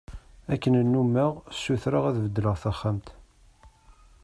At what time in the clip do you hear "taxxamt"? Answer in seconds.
2.63-3.07